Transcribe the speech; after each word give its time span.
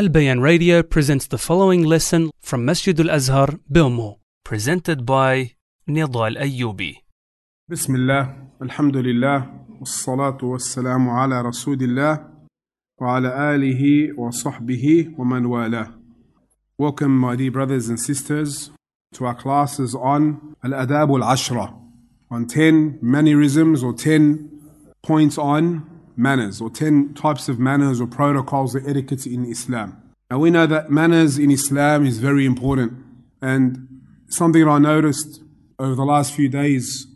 Al 0.00 0.08
Bayan 0.08 0.40
Radio 0.40 0.82
presents 0.82 1.26
the 1.26 1.36
following 1.36 1.84
lesson 1.84 2.30
from 2.40 2.64
Masjid 2.64 2.98
Al 2.98 3.10
Azhar, 3.10 3.60
Belmore, 3.68 4.16
presented 4.44 5.04
by 5.04 5.52
Nedal 5.86 6.24
Al 6.24 6.36
Ayoubi. 6.36 6.96
Bismillah, 7.68 8.34
Alhamdulillah, 8.62 9.46
Wassalatu 9.78 10.52
Wassalamu 10.52 11.10
ala 11.22 11.42
Rasulillah, 11.44 12.24
wa 12.98 13.16
ala 13.18 13.28
alihi 13.52 14.16
wa 14.16 14.30
آله 14.30 15.18
wa 15.18 15.24
man 15.26 15.44
والاه. 15.44 15.92
Welcome, 16.78 17.18
my 17.18 17.36
dear 17.36 17.50
brothers 17.50 17.90
and 17.90 18.00
sisters, 18.00 18.70
to 19.12 19.26
our 19.26 19.34
classes 19.34 19.94
on 19.94 20.56
Al 20.64 20.70
Adab 20.70 21.10
Al 21.10 21.28
Ashra, 21.36 21.78
on 22.30 22.46
10 22.46 23.00
mannerisms 23.02 23.82
or 23.84 23.92
10 23.92 24.48
points 25.02 25.36
on 25.36 25.89
manners 26.20 26.60
or 26.60 26.70
10 26.70 27.14
types 27.14 27.48
of 27.48 27.58
manners 27.58 28.00
or 28.00 28.06
protocols 28.06 28.76
or 28.76 28.88
etiquettes 28.88 29.26
in 29.26 29.44
Islam. 29.44 30.00
Now 30.30 30.38
we 30.38 30.50
know 30.50 30.66
that 30.66 30.90
manners 30.90 31.38
in 31.38 31.50
Islam 31.50 32.06
is 32.06 32.18
very 32.18 32.46
important 32.46 32.92
and 33.42 33.88
something 34.28 34.64
that 34.64 34.70
I 34.70 34.78
noticed 34.78 35.42
over 35.78 35.94
the 35.94 36.04
last 36.04 36.34
few 36.34 36.48
days 36.48 37.06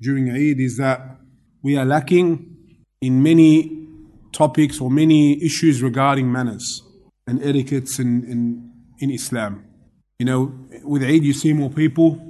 during 0.00 0.30
Eid 0.30 0.60
is 0.60 0.76
that 0.76 1.16
we 1.62 1.76
are 1.76 1.84
lacking 1.84 2.56
in 3.00 3.22
many 3.22 3.86
topics 4.32 4.80
or 4.80 4.90
many 4.90 5.42
issues 5.42 5.82
regarding 5.82 6.30
manners 6.30 6.82
and 7.26 7.42
etiquettes 7.42 7.98
in, 7.98 8.24
in, 8.24 8.70
in 8.98 9.10
Islam. 9.10 9.64
You 10.18 10.26
know, 10.26 10.54
with 10.84 11.02
Eid 11.02 11.24
you 11.24 11.32
see 11.32 11.52
more 11.52 11.70
people, 11.70 12.20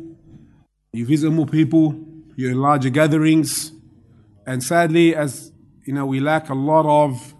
you 0.93 1.05
visit 1.07 1.31
more 1.31 1.47
people, 1.47 1.95
you're 2.37 2.53
in 2.53 2.61
larger 2.61 2.91
gatherings, 2.91 3.73
and 4.47 4.63
sadly, 4.63 5.15
as 5.15 5.50
you 5.85 5.93
know, 5.93 6.07
we 6.07 6.21
lack 6.21 6.49
a 6.51 6.55
lot 6.55 6.87
of 6.87 7.35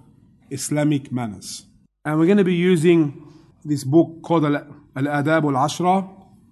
Islamic 0.51 1.13
manners. 1.13 1.67
And 2.05 2.19
we're 2.19 2.27
going 2.27 2.39
to 2.39 2.45
be 2.45 2.55
using 2.55 3.27
this 3.65 3.85
book 3.85 4.23
called 4.23 4.45
Al 4.45 4.65
Adab 4.97 5.45
al 5.45 5.69
Ashra, 5.69 6.09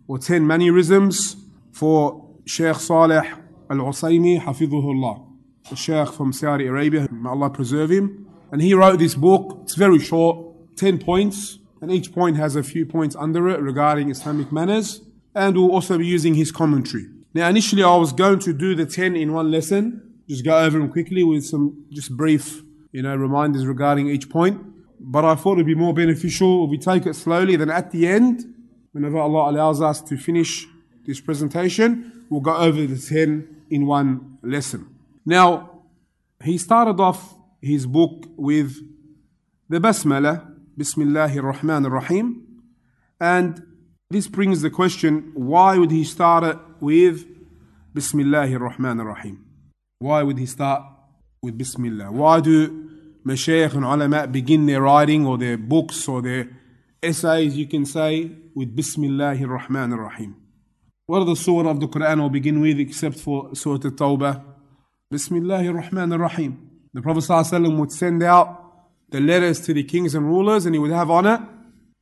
or 0.06 0.19
10 0.19 0.47
mannerisms 0.47 1.36
for 1.72 2.25
Sheikh 2.45 2.77
Saleh 2.77 3.27
Al 3.70 3.77
Usaymi, 3.78 4.41
Hafidhuhullah, 4.41 5.27
the 5.69 5.77
Sheikh 5.77 6.08
from 6.08 6.33
Saudi 6.33 6.67
Arabia, 6.67 7.08
may 7.11 7.28
Allah 7.28 7.50
preserve 7.50 7.91
him. 7.91 8.27
And 8.50 8.62
he 8.62 8.73
wrote 8.73 8.98
this 8.98 9.14
book, 9.14 9.61
it's 9.62 9.75
very 9.75 9.98
short, 9.98 10.77
10 10.77 10.98
points, 10.98 11.58
and 11.83 11.92
each 11.92 12.12
point 12.12 12.36
has 12.36 12.56
a 12.56 12.62
few 12.62 12.86
points 12.86 13.14
under 13.17 13.48
it 13.48 13.61
regarding 13.61 14.11
Islamic 14.11 14.50
manners. 14.50 15.02
And 15.34 15.56
we'll 15.56 15.73
also 15.73 15.98
be 15.98 16.06
using 16.06 16.34
his 16.34 16.50
commentary. 16.50 17.06
Now, 17.34 17.48
initially, 17.48 17.83
I 17.83 17.95
was 17.97 18.12
going 18.12 18.39
to 18.41 18.52
do 18.52 18.75
the 18.75 18.86
10 18.86 19.14
in 19.14 19.33
one 19.33 19.50
lesson, 19.50 20.08
just 20.29 20.45
go 20.45 20.59
over 20.59 20.79
them 20.79 20.91
quickly 20.91 21.25
with 21.25 21.45
some 21.45 21.87
just 21.91 22.17
brief, 22.17 22.62
you 22.93 23.03
know, 23.03 23.17
reminders 23.17 23.67
regarding 23.67 24.09
each 24.09 24.29
point. 24.29 24.61
But 25.01 25.25
I 25.25 25.35
thought 25.35 25.55
it'd 25.55 25.67
be 25.67 25.75
more 25.75 25.95
beneficial 25.95 26.65
if 26.65 26.70
we 26.70 26.79
take 26.79 27.07
it 27.07 27.15
slowly, 27.15 27.57
then 27.57 27.70
at 27.70 27.91
the 27.91 28.07
end, 28.07 28.45
whenever 28.93 29.19
Allah 29.19 29.51
allows 29.51 29.81
us 29.81 30.01
to 30.03 30.17
finish 30.17 30.67
this 31.07 31.20
presentation, 31.20 32.27
we'll 32.29 32.41
go 32.41 32.57
over 32.57 32.87
the 32.87 32.98
10 32.98 33.65
in 33.70 33.87
one 33.87 34.39
lesson. 34.43 34.95
Now, 35.25 35.83
he 36.42 36.59
started 36.59 37.01
off 37.01 37.37
his 37.61 37.87
book 37.87 38.27
with 38.37 38.77
the 39.69 39.79
Basmala, 39.79 40.55
Bismillahir 40.77 41.53
Rahmanir 41.53 41.91
Rahim, 41.91 42.45
and 43.20 43.63
this 44.11 44.29
brings 44.29 44.63
the 44.63 44.70
question 44.70 45.33
why 45.35 45.77
would 45.79 45.91
he 45.91 46.05
start 46.05 46.45
it 46.45 46.59
with 46.81 47.27
Bismillahir 47.95 48.59
Rahmanir 48.59 49.07
Rahim? 49.07 49.48
Why 50.01 50.23
would 50.23 50.39
he 50.39 50.47
start 50.47 50.83
with 51.43 51.59
Bismillah? 51.59 52.13
Why 52.13 52.41
do 52.41 52.89
Mashaykh 53.27 53.75
and 53.75 53.85
ulama 53.85 54.27
begin 54.29 54.67
their 54.67 54.83
writing 54.83 55.27
or 55.27 55.37
their 55.37 55.59
books 55.59 56.07
or 56.07 56.23
their 56.23 56.49
essays, 57.03 57.57
you 57.57 57.67
can 57.67 57.85
say, 57.85 58.31
with 58.55 58.77
Bismillahir 58.77 59.59
Rahmanir 59.59 59.99
Rahim? 59.99 60.37
What 61.07 61.23
are 61.23 61.25
the 61.25 61.37
surah 61.37 61.71
of 61.71 61.81
the 61.81 61.89
Quran 61.89 62.21
will 62.21 62.31
begin 62.31 62.61
with 62.61 62.79
except 62.79 63.19
for 63.19 63.55
Surah 63.55 63.77
At-Tawbah? 63.77 64.45
Bismillahir 65.13 65.83
Rahmanir 65.83 66.20
Rahim. 66.20 66.70
The 66.92 67.03
Prophet 67.03 67.25
ﷺ 67.25 67.79
would 67.79 67.91
send 67.91 68.23
out 68.23 68.64
the 69.11 69.20
letters 69.20 69.61
to 69.63 69.75
the 69.75 69.83
kings 69.83 70.14
and 70.14 70.27
rulers 70.27 70.67
and 70.67 70.75
he 70.75 70.79
would 70.79 70.91
have 70.91 71.11
on 71.11 71.27
it 71.27 71.41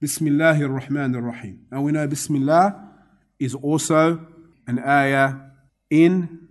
Bismillahir 0.03 0.69
Rahmanir 0.81 1.25
Rahim. 1.25 1.67
And 1.71 1.83
we 1.83 1.93
know 1.93 2.07
Bismillah 2.07 2.93
is 3.39 3.55
also 3.55 4.27
an 4.67 4.81
ayah 4.81 5.35
in 5.89 6.49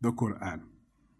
the 0.00 0.12
Quran. 0.12 0.67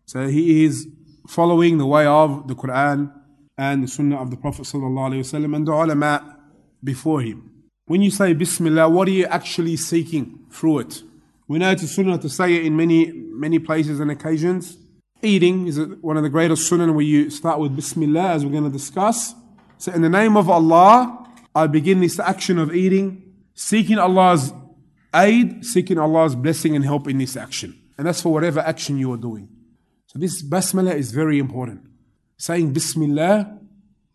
So 0.09 0.27
he 0.27 0.65
is 0.65 0.89
following 1.27 1.77
the 1.77 1.85
way 1.85 2.07
of 2.07 2.49
the 2.49 2.55
Quran 2.55 3.13
and 3.59 3.85
the 3.85 3.89
Sunnah 3.89 4.17
of 4.17 4.31
the 4.31 4.39
Prophet 4.39 4.63
ﷺ 4.63 5.55
and 5.55 5.69
the 5.69 5.71
ulama 5.71 6.39
before 6.83 7.21
him. 7.21 7.53
When 7.85 8.01
you 8.01 8.11
say 8.11 8.33
Bismillah, 8.33 8.89
what 8.89 9.07
are 9.09 9.11
you 9.11 9.27
actually 9.27 9.77
seeking 9.77 10.47
through 10.51 10.79
it? 10.79 11.03
We 11.47 11.59
know 11.59 11.73
it's 11.73 11.83
a 11.83 11.89
sunnah 11.89 12.17
to 12.21 12.29
say 12.31 12.55
it 12.55 12.65
in 12.65 12.75
many, 12.75 13.13
many 13.13 13.59
places 13.59 14.01
and 14.01 14.11
occasions. 14.11 14.79
Eating 15.21 15.67
is 15.67 15.79
one 16.01 16.17
of 16.17 16.23
the 16.23 16.31
greatest 16.31 16.67
sunnah 16.67 16.91
where 16.91 17.05
you 17.05 17.29
start 17.29 17.61
with 17.61 17.77
Bismillah, 17.77 18.31
as 18.31 18.47
we're 18.47 18.53
going 18.53 18.65
to 18.65 18.71
discuss. 18.71 19.35
So, 19.77 19.93
in 19.93 20.01
the 20.01 20.09
name 20.09 20.39
of 20.39 20.49
Allah, 20.49 21.29
I 21.55 21.67
begin 21.67 22.01
this 22.01 22.19
action 22.19 22.59
of 22.59 22.75
eating, 22.75 23.35
seeking 23.53 23.99
Allah's 23.99 24.55
aid, 25.15 25.67
seeking 25.67 25.99
Allah's 25.99 26.35
blessing 26.35 26.75
and 26.77 26.83
help 26.83 27.09
in 27.09 27.19
this 27.19 27.37
action. 27.37 27.79
And 27.99 28.07
that's 28.07 28.23
for 28.23 28.33
whatever 28.33 28.61
action 28.61 28.97
you 28.97 29.13
are 29.13 29.19
doing. 29.19 29.51
So, 30.08 30.20
this 30.20 30.44
Basmala 30.44 30.94
is 30.96 31.12
very 31.12 31.40
important. 31.40 31.82
Saying 32.38 32.74
Bismillah 32.74 33.60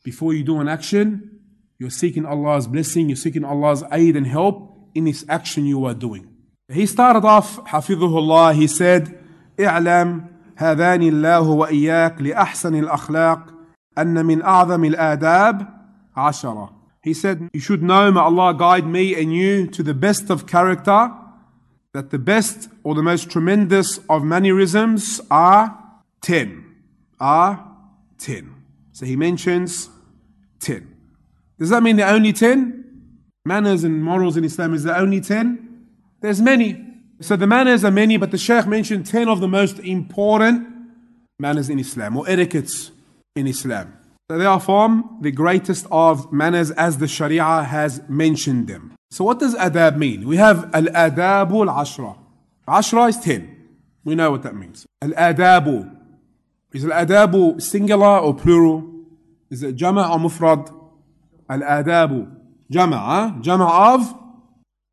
before 0.03 0.34
you 0.34 0.44
do 0.44 0.60
an 0.60 0.69
action 0.69 1.38
you're 1.78 1.91
seeking 1.91 2.26
Allah's 2.26 2.66
blessing, 2.66 3.09
you're 3.09 3.16
seeking 3.16 3.44
Allah's 3.44 3.84
aid 3.93 4.16
and 4.16 4.26
help 4.26 4.91
in 4.97 5.04
this 5.04 5.25
action 5.28 5.65
you 5.65 5.84
are 5.84 5.94
doing. 5.94 6.28
He 6.69 6.87
started 6.87 7.25
off, 7.25 7.65
حفظه 7.66 8.54
he 8.54 8.66
said, 8.66 9.16
اعلم 9.59 10.26
هذاني 10.56 11.09
الله 11.09 11.49
وإياك 11.49 12.21
لأحسن 12.21 12.75
الأخلاق 12.75 13.54
أن 13.97 14.26
من 14.26 14.43
أعظم 14.43 14.84
الآداب 14.84 15.69
عشرة. 16.16 16.75
He 17.00 17.15
said, 17.15 17.49
you 17.53 17.60
should 17.60 17.82
know, 17.82 18.10
may 18.10 18.21
Allah 18.21 18.54
guide 18.54 18.87
me 18.87 19.15
and 19.15 19.32
you 19.32 19.69
to 19.69 19.84
the 19.84 19.94
best 19.94 20.31
of 20.31 20.49
character, 20.49 21.12
that 21.94 22.10
the 22.10 22.19
best 22.19 22.69
or 22.82 22.97
the 22.97 23.03
most 23.03 23.31
tremendous 23.31 24.00
of 24.10 24.25
mannerisms 24.25 25.21
are 25.31 25.78
ten. 26.23 26.75
Are 27.19 27.59
ah, 27.59 27.78
ten. 28.17 28.56
So 28.91 29.06
he 29.06 29.16
mentions 29.16 29.89
ten. 30.59 30.94
Does 31.59 31.69
that 31.69 31.84
mean 31.84 32.01
are 32.01 32.13
only 32.13 32.34
10? 32.34 32.84
Manners 33.45 33.84
and 33.84 34.03
morals 34.03 34.38
in 34.38 34.44
Islam, 34.44 34.73
is 34.73 34.83
there 34.83 34.97
only 34.97 35.22
10? 35.22 35.88
There's 36.22 36.41
many. 36.41 36.83
So 37.22 37.35
the 37.35 37.47
manners 37.47 37.83
are 37.83 37.91
many, 37.91 38.17
but 38.17 38.31
the 38.31 38.38
Shaykh 38.38 38.67
mentioned 38.67 39.06
10 39.06 39.29
of 39.29 39.39
the 39.39 39.47
most 39.47 39.79
important 39.79 40.67
manners 41.39 41.69
in 41.69 41.79
Islam, 41.79 42.17
or 42.17 42.28
etiquettes 42.28 42.91
in 43.35 43.47
Islam. 43.47 43.94
So 44.29 44.38
they 44.38 44.45
are 44.45 44.59
from 44.59 45.19
the 45.22 45.31
greatest 45.31 45.85
of 45.91 46.31
manners 46.31 46.72
as 46.72 46.97
the 46.97 47.07
Sharia 47.07 47.63
has 47.63 48.01
mentioned 48.09 48.67
them. 48.67 48.95
So 49.12 49.23
what 49.23 49.39
does 49.39 49.53
adab 49.56 49.97
mean? 49.97 50.28
We 50.28 50.38
have 50.38 50.69
al-adabu 50.73 51.67
al-ashra. 51.67 52.17
Ashra 52.67 53.09
is 53.09 53.17
10. 53.19 53.69
We 54.06 54.16
know 54.16 54.31
what 54.31 54.44
that 54.44 54.56
means. 54.56 54.85
Al-adabu. 55.01 56.03
Is 56.73 56.85
al-adabu 56.85 57.61
singular 57.61 58.19
or 58.19 58.34
plural? 58.34 58.89
It 59.50 59.75
jama' 59.75 60.09
or 60.11 60.17
mufrad? 60.17 60.73
Al-adabu. 61.50 62.35
Jama', 62.72 63.38
jama' 63.41 63.94
of 63.94 64.16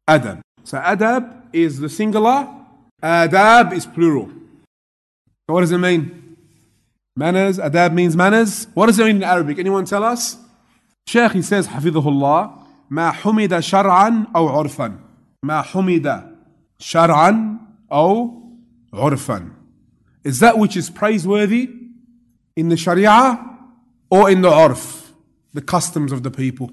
adab. 0.08 0.42
So 0.64 0.78
adab 0.78 1.46
is 1.52 1.80
the 1.80 1.88
singular, 1.88 2.48
adab 3.02 3.72
is 3.72 3.86
plural. 3.86 4.28
So 5.46 5.54
what 5.54 5.62
does 5.62 5.72
it 5.72 5.78
mean? 5.78 6.36
Manners, 7.16 7.58
adab 7.58 7.94
means 7.94 8.16
manners. 8.16 8.66
What 8.74 8.86
does 8.86 8.98
it 8.98 9.04
mean 9.04 9.16
in 9.16 9.24
Arabic? 9.24 9.58
Anyone 9.58 9.84
tell 9.84 10.04
us? 10.04 10.36
Shaykh 11.06 11.32
he 11.32 11.42
says, 11.42 11.66
حفظه 11.68 12.60
ما 12.90 13.10
حمد 13.10 13.60
شرعا 13.60 14.26
أو 14.36 14.48
عرفا 14.48 14.98
ما 15.42 15.62
حمد 15.62 16.36
شرعا 16.78 17.58
أو 17.92 18.42
عرفا 18.94 19.50
Is 20.24 20.40
that 20.40 20.58
which 20.58 20.76
is 20.76 20.90
praiseworthy 20.90 21.70
in 22.56 22.68
the 22.68 22.76
Sharia 22.76 23.58
or 24.10 24.30
in 24.30 24.42
the 24.42 24.50
urf? 24.50 25.00
the 25.52 25.60
customs 25.60 26.12
of 26.12 26.22
the 26.22 26.30
people. 26.30 26.70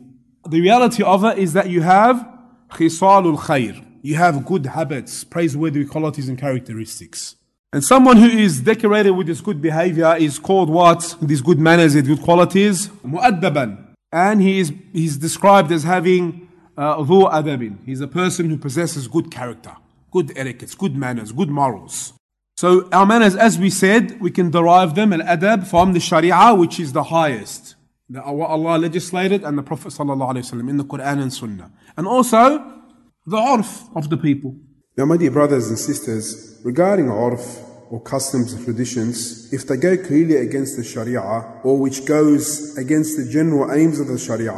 The 0.47 0.61
reality 0.61 1.03
of 1.03 1.23
it 1.23 1.37
is 1.37 1.53
that 1.53 1.69
you 1.69 1.81
have 1.81 2.27
khisalul 2.71 3.37
khair. 3.37 3.83
You 4.01 4.15
have 4.15 4.45
good 4.45 4.65
habits, 4.67 5.23
praiseworthy 5.23 5.85
qualities 5.85 6.29
and 6.29 6.37
characteristics. 6.37 7.35
And 7.73 7.83
someone 7.83 8.17
who 8.17 8.27
is 8.27 8.61
decorated 8.61 9.11
with 9.11 9.27
this 9.27 9.41
good 9.41 9.61
behavior 9.61 10.15
is 10.17 10.39
called 10.39 10.69
what? 10.69 11.15
These 11.21 11.41
good 11.41 11.59
manners 11.59 11.95
and 11.95 12.07
good 12.07 12.21
qualities? 12.21 12.87
Mu'addaban. 13.05 13.85
And 14.11 14.41
he 14.41 14.59
is 14.59 14.71
he's 14.93 15.17
described 15.17 15.71
as 15.71 15.83
having 15.83 16.47
uh, 16.77 16.97
dhu 16.97 17.29
adabin. 17.29 17.79
He's 17.85 17.99
a 17.99 18.07
person 18.07 18.49
who 18.49 18.57
possesses 18.57 19.07
good 19.07 19.29
character, 19.29 19.75
good 20.11 20.31
etiquettes, 20.37 20.75
good 20.75 20.95
manners, 20.95 21.33
good 21.33 21.49
morals. 21.49 22.13
So 22.57 22.89
our 22.91 23.05
manners, 23.05 23.35
as 23.35 23.59
we 23.59 23.69
said, 23.69 24.19
we 24.19 24.31
can 24.31 24.49
derive 24.49 24.95
them, 24.95 25.13
al-adab, 25.13 25.67
from 25.67 25.93
the 25.93 25.99
sharia, 25.99 26.55
which 26.55 26.79
is 26.79 26.91
the 26.91 27.03
highest 27.03 27.75
that 28.09 28.23
Allah 28.23 28.79
legislated 28.79 29.43
and 29.43 29.55
the 29.55 29.61
Prophet 29.61 29.89
ﷺ 29.89 30.67
in 30.67 30.77
the 30.77 30.83
Quran 30.83 31.21
and 31.21 31.31
Sunnah. 31.31 31.71
And 31.95 32.07
also 32.07 32.81
the 33.27 33.37
urf 33.37 33.95
of 33.95 34.09
the 34.09 34.17
people. 34.17 34.55
Now, 34.97 35.05
my 35.05 35.17
dear 35.17 35.29
brothers 35.29 35.69
and 35.69 35.77
sisters, 35.77 36.59
regarding 36.63 37.05
urf 37.05 37.63
or 37.91 38.01
customs 38.01 38.53
and 38.53 38.65
traditions, 38.65 39.53
if 39.53 39.67
they 39.67 39.77
go 39.77 39.95
clearly 39.95 40.37
against 40.37 40.77
the 40.77 40.83
Sharia 40.83 41.21
or 41.63 41.77
which 41.77 42.07
goes 42.07 42.75
against 42.75 43.17
the 43.17 43.29
general 43.29 43.71
aims 43.71 43.99
of 43.99 44.07
the 44.07 44.17
Sharia 44.17 44.51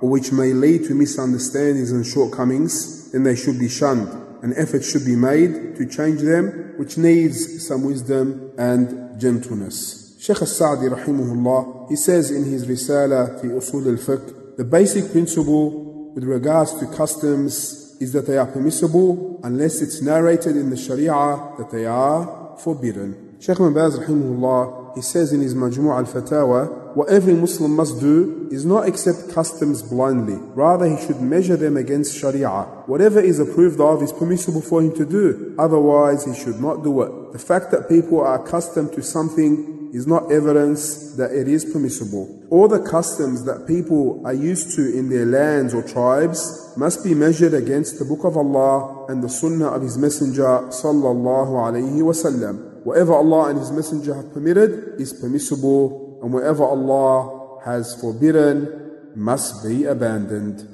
or 0.00 0.08
which 0.08 0.32
may 0.32 0.54
lead 0.54 0.84
to 0.84 0.94
misunderstandings 0.94 1.92
and 1.92 2.06
shortcomings, 2.06 3.12
then 3.12 3.24
they 3.24 3.36
should 3.36 3.58
be 3.58 3.68
shunned. 3.68 4.21
An 4.42 4.52
effort 4.56 4.84
should 4.84 5.04
be 5.04 5.14
made 5.14 5.76
to 5.76 5.86
change 5.86 6.20
them, 6.20 6.74
which 6.76 6.98
needs 6.98 7.66
some 7.66 7.84
wisdom 7.84 8.52
and 8.58 9.18
gentleness. 9.20 10.16
Sheikh 10.20 10.40
al-Sa'di 10.40 10.88
rahimahullah, 10.88 11.88
he 11.88 11.96
says 11.96 12.30
in 12.30 12.44
his 12.44 12.66
Risala 12.66 13.40
fi 13.40 13.46
Usul 13.48 13.86
al-Fiqh, 13.86 14.56
the 14.56 14.64
basic 14.64 15.10
principle 15.12 16.12
with 16.14 16.24
regards 16.24 16.74
to 16.80 16.86
customs 16.86 17.96
is 18.00 18.12
that 18.12 18.26
they 18.26 18.36
are 18.36 18.46
permissible 18.46 19.40
unless 19.44 19.80
it's 19.80 20.02
narrated 20.02 20.56
in 20.56 20.70
the 20.70 20.76
Sharia 20.76 21.54
that 21.58 21.70
they 21.70 21.86
are 21.86 22.56
forbidden. 22.58 23.36
Shaykh 23.40 23.60
Ibn 23.60 23.72
Baz 23.72 23.98
rahimahullah, 23.98 24.96
he 24.96 25.02
says 25.02 25.32
in 25.32 25.40
his 25.40 25.54
Majmu' 25.54 25.96
al-Fatawa, 25.96 26.81
what 26.94 27.08
every 27.08 27.34
Muslim 27.34 27.76
must 27.76 28.00
do 28.00 28.48
is 28.50 28.64
not 28.64 28.86
accept 28.86 29.32
customs 29.32 29.82
blindly. 29.82 30.36
Rather, 30.54 30.86
he 30.86 31.06
should 31.06 31.20
measure 31.20 31.56
them 31.56 31.76
against 31.76 32.16
Sharia. 32.18 32.64
Whatever 32.86 33.20
is 33.20 33.38
approved 33.38 33.80
of 33.80 34.02
is 34.02 34.12
permissible 34.12 34.62
for 34.62 34.82
him 34.82 34.94
to 34.96 35.04
do. 35.04 35.54
Otherwise, 35.58 36.24
he 36.24 36.34
should 36.34 36.60
not 36.60 36.82
do 36.84 37.02
it. 37.02 37.32
The 37.32 37.38
fact 37.38 37.70
that 37.70 37.88
people 37.88 38.20
are 38.20 38.44
accustomed 38.44 38.92
to 38.92 39.02
something 39.02 39.90
is 39.92 40.06
not 40.06 40.32
evidence 40.32 41.16
that 41.16 41.30
it 41.32 41.46
is 41.46 41.66
permissible. 41.66 42.42
All 42.48 42.66
the 42.66 42.80
customs 42.80 43.44
that 43.44 43.66
people 43.66 44.22
are 44.26 44.32
used 44.32 44.74
to 44.76 44.82
in 44.98 45.10
their 45.10 45.26
lands 45.26 45.74
or 45.74 45.82
tribes 45.82 46.72
must 46.78 47.04
be 47.04 47.14
measured 47.14 47.52
against 47.52 47.98
the 47.98 48.04
Book 48.06 48.24
of 48.24 48.36
Allah 48.36 49.06
and 49.08 49.22
the 49.22 49.28
Sunnah 49.28 49.68
of 49.68 49.82
His 49.82 49.98
Messenger 49.98 50.72
sallallahu 50.72 51.52
alaihi 51.52 52.00
wasallam. 52.00 52.72
Whatever 52.84 53.12
Allah 53.12 53.50
and 53.50 53.58
His 53.58 53.70
Messenger 53.70 54.14
have 54.14 54.32
permitted 54.32 54.98
is 54.98 55.12
permissible, 55.12 56.01
and 56.22 56.32
whatever 56.32 56.64
Allah 56.64 57.60
has 57.64 58.00
forbidden 58.00 59.12
must 59.14 59.66
be 59.66 59.84
abandoned, 59.84 60.66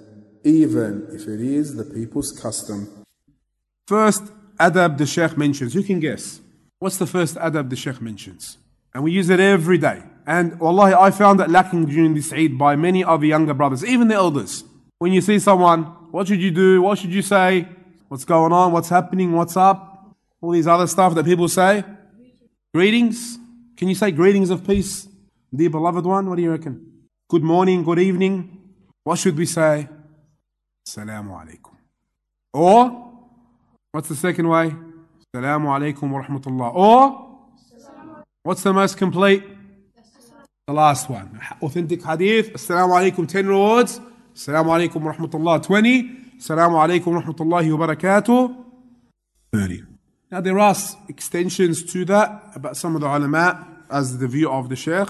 even 0.44 1.08
if 1.10 1.26
it 1.26 1.40
is 1.40 1.74
the 1.74 1.84
people's 1.84 2.32
custom. 2.32 2.88
First 3.88 4.24
adab 4.60 4.98
the 4.98 5.06
Sheikh 5.06 5.36
mentions. 5.36 5.74
you 5.74 5.82
can 5.82 6.00
guess? 6.00 6.40
What's 6.78 6.98
the 6.98 7.06
first 7.06 7.36
adab 7.36 7.70
the 7.70 7.76
Sheikh 7.76 8.00
mentions? 8.00 8.58
And 8.94 9.02
we 9.02 9.12
use 9.12 9.30
it 9.30 9.40
every 9.40 9.78
day. 9.78 10.02
And 10.26 10.60
wallahi, 10.60 10.94
I 10.94 11.10
found 11.10 11.40
that 11.40 11.50
lacking 11.50 11.86
during 11.86 12.14
this 12.14 12.32
Eid 12.32 12.58
by 12.58 12.76
many 12.76 13.02
of 13.02 13.22
the 13.22 13.28
younger 13.28 13.54
brothers, 13.54 13.84
even 13.84 14.08
the 14.08 14.14
elders. 14.14 14.64
When 14.98 15.12
you 15.12 15.22
see 15.22 15.38
someone, 15.38 15.84
what 16.10 16.28
should 16.28 16.42
you 16.42 16.50
do? 16.50 16.82
What 16.82 16.98
should 16.98 17.12
you 17.12 17.22
say? 17.22 17.66
What's 18.08 18.24
going 18.24 18.52
on? 18.52 18.72
What's 18.72 18.90
happening? 18.90 19.32
What's 19.32 19.56
up? 19.56 20.14
All 20.40 20.50
these 20.50 20.66
other 20.66 20.86
stuff 20.86 21.14
that 21.14 21.24
people 21.24 21.48
say. 21.48 21.84
Greetings. 22.74 23.38
Can 23.76 23.88
you 23.88 23.94
say 23.94 24.10
greetings 24.10 24.50
of 24.50 24.66
peace? 24.66 25.08
Dear 25.54 25.70
beloved 25.70 26.04
one, 26.04 26.28
what 26.28 26.36
do 26.36 26.42
you 26.42 26.50
reckon? 26.50 27.04
Good 27.28 27.42
morning, 27.42 27.82
good 27.82 27.98
evening. 27.98 28.58
What 29.04 29.18
should 29.18 29.36
we 29.36 29.46
say? 29.46 29.88
Assalamu 30.86 31.30
alaikum. 31.30 31.74
Or, 32.52 33.12
what's 33.92 34.08
the 34.08 34.16
second 34.16 34.48
way? 34.48 34.74
Assalamu 35.34 35.68
alaikum 35.68 36.10
wa 36.10 36.22
rahmatullah. 36.22 36.74
Or, 36.74 37.28
What's 38.42 38.62
the 38.62 38.72
most 38.72 38.96
complete? 38.96 39.44
The 40.66 40.72
last 40.72 41.10
one. 41.10 41.40
Authentic 41.60 42.02
hadith. 42.02 42.52
Assalamu 42.52 42.94
alaikum 42.96 43.28
10 43.28 43.46
rewards. 43.46 44.00
Assalamu 44.34 44.68
alaikum 44.68 45.02
wa 45.02 45.12
rahmatullah 45.12 45.62
20. 45.62 46.36
Assalamu 46.38 46.76
alaikum 46.76 47.14
wa 47.14 47.22
rahmatullahi 47.22 47.76
wa 47.76 47.86
barakatuh 47.86 48.64
30. 49.52 49.82
Now 50.30 50.40
there 50.40 50.58
are 50.58 50.74
extensions 51.08 51.82
to 51.92 52.04
that 52.06 52.52
about 52.54 52.76
some 52.76 52.94
of 52.94 53.00
the 53.02 53.06
ulama 53.06 53.66
as 53.90 54.18
the 54.18 54.28
view 54.28 54.50
of 54.50 54.68
the 54.68 54.76
sheikh. 54.76 55.08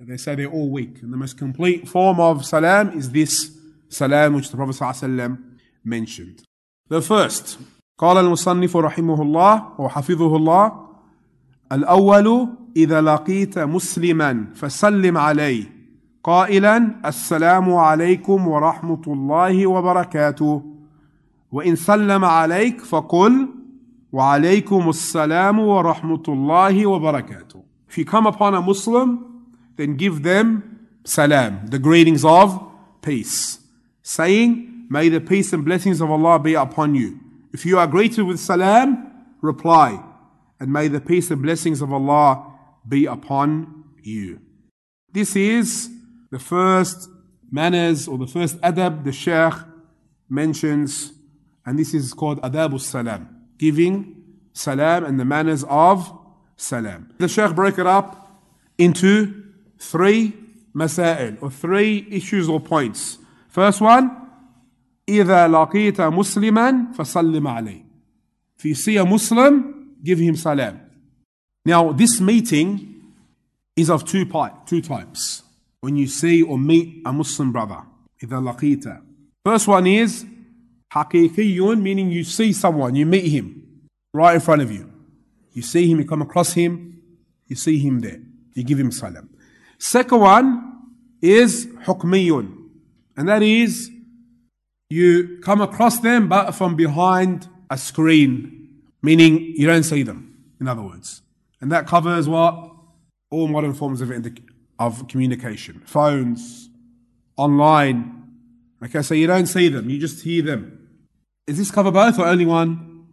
They 0.00 0.16
say 0.16 0.34
they're 0.36 0.46
all 0.46 0.70
weak. 0.70 1.02
And 1.02 1.12
the 1.12 1.16
most 1.16 1.36
complete 1.36 1.88
form 1.88 2.20
of 2.20 2.44
salam 2.44 2.96
is 2.96 3.10
this 3.10 3.50
salam 3.88 4.34
which 4.34 4.50
the 4.50 4.56
Prophet 4.56 4.76
ﷺ 4.76 5.38
mentioned. 5.84 6.42
The 6.88 7.02
first, 7.02 7.58
قال 7.98 8.16
المصنف 8.16 8.76
رحمه 8.76 9.22
الله 9.22 9.80
وحفظه 9.80 10.36
الله 10.36 10.72
الأول 11.72 12.48
إذا 12.76 13.00
لقيت 13.00 13.58
مسلما 13.58 14.46
فسلم 14.54 15.18
عليه 15.18 15.64
قائلا 16.24 16.94
السلام 17.08 17.74
عليكم 17.74 18.48
ورحمة 18.48 19.02
الله 19.06 19.66
وبركاته 19.66 20.62
وإن 21.52 21.76
سلم 21.76 22.24
عليك 22.24 22.80
فقل 22.80 23.48
وعليكم 24.12 24.88
السلام 24.88 25.58
ورحمة 25.58 26.22
الله 26.28 26.86
وبركاته 26.86 27.62
If 27.88 27.96
you 27.98 28.04
come 28.04 28.26
upon 28.26 28.54
a 28.54 28.60
Muslim, 28.60 29.31
then 29.75 29.97
give 29.97 30.23
them 30.23 30.87
salam, 31.03 31.67
the 31.67 31.79
greetings 31.79 32.23
of 32.23 32.71
peace, 33.01 33.59
saying, 34.01 34.87
May 34.89 35.09
the 35.09 35.21
peace 35.21 35.53
and 35.53 35.65
blessings 35.65 36.01
of 36.01 36.11
Allah 36.11 36.39
be 36.39 36.53
upon 36.53 36.93
you. 36.95 37.19
If 37.51 37.65
you 37.65 37.79
are 37.79 37.87
greeted 37.87 38.23
with 38.23 38.39
salam, 38.39 39.11
reply, 39.41 40.03
and 40.59 40.71
may 40.71 40.87
the 40.87 41.01
peace 41.01 41.31
and 41.31 41.41
blessings 41.41 41.81
of 41.81 41.91
Allah 41.91 42.53
be 42.87 43.05
upon 43.05 43.85
you. 44.01 44.39
This 45.11 45.35
is 45.35 45.89
the 46.31 46.39
first 46.39 47.09
manners 47.51 48.07
or 48.07 48.17
the 48.17 48.27
first 48.27 48.59
adab 48.61 49.03
the 49.03 49.11
Shaykh 49.11 49.53
mentions, 50.29 51.13
and 51.65 51.77
this 51.77 51.93
is 51.93 52.13
called 52.13 52.41
adab 52.41 52.79
salam, 52.79 53.27
giving 53.57 54.23
salam 54.53 55.05
and 55.05 55.19
the 55.19 55.25
manners 55.25 55.63
of 55.65 56.11
salam. 56.57 57.13
The 57.17 57.27
Shaykh 57.27 57.55
broke 57.55 57.77
it 57.79 57.87
up 57.87 58.41
into 58.77 59.42
three 59.82 60.32
masail 60.74 61.38
or 61.42 61.50
three 61.50 62.06
issues 62.10 62.48
or 62.48 62.60
points. 62.60 63.18
First 63.48 63.80
one, 63.80 64.10
إذا 65.08 65.48
لقيت 65.48 66.00
مسلما 66.00 66.92
فسلم 66.94 67.46
عليه. 67.46 67.84
If 68.58 68.64
you 68.64 68.74
see 68.74 68.96
a 68.96 69.06
Muslim, 69.06 69.96
give 70.02 70.18
him 70.18 70.36
salam. 70.36 70.80
Now, 71.64 71.92
this 71.92 72.20
meeting 72.20 73.12
is 73.76 73.88
of 73.88 74.04
two, 74.04 74.24
two 74.66 74.80
types. 74.82 75.42
When 75.80 75.96
you 75.96 76.08
see 76.08 76.42
or 76.42 76.58
meet 76.58 77.02
a 77.06 77.12
Muslim 77.12 77.52
brother, 77.52 77.82
إذا 78.22 78.40
لقيت. 78.40 79.02
First 79.44 79.68
one 79.68 79.86
is 79.86 80.26
حقيقي, 80.92 81.80
meaning 81.80 82.10
you 82.10 82.24
see 82.24 82.52
someone, 82.52 82.94
you 82.94 83.06
meet 83.06 83.28
him 83.28 83.62
right 84.12 84.34
in 84.34 84.40
front 84.40 84.62
of 84.62 84.70
you. 84.70 84.90
You 85.52 85.62
see 85.62 85.90
him, 85.90 86.00
you 86.00 86.04
come 86.06 86.22
across 86.22 86.52
him, 86.52 87.00
you 87.46 87.56
see 87.56 87.78
him 87.78 88.00
there. 88.00 88.20
You 88.54 88.64
give 88.64 88.78
him 88.78 88.90
salam. 88.90 89.30
Second 89.83 90.21
one 90.21 90.79
is 91.21 91.67
حكميون, 91.83 92.57
And 93.17 93.27
that 93.27 93.43
is 93.43 93.91
you 94.89 95.39
come 95.43 95.59
across 95.59 95.99
them 95.99 96.29
but 96.29 96.53
from 96.53 96.77
behind 96.77 97.49
a 97.69 97.77
screen, 97.77 98.79
meaning 99.01 99.41
you 99.57 99.67
don't 99.67 99.83
see 99.83 100.01
them, 100.01 100.37
in 100.61 100.69
other 100.69 100.81
words. 100.81 101.21
And 101.59 101.69
that 101.73 101.85
covers 101.85 102.29
what? 102.29 102.71
All 103.29 103.49
modern 103.49 103.73
forms 103.73 103.99
of, 103.99 104.09
of 104.79 105.05
communication 105.09 105.81
phones, 105.85 106.69
online. 107.35 108.23
Okay, 108.81 109.01
so 109.01 109.13
you 109.13 109.27
don't 109.27 109.47
see 109.47 109.67
them, 109.67 109.89
you 109.89 109.99
just 109.99 110.23
hear 110.23 110.43
them. 110.43 110.87
Is 111.45 111.57
this 111.57 111.71
cover 111.71 111.91
both 111.91 112.17
or 112.19 112.25
only 112.25 112.45
one? 112.45 113.05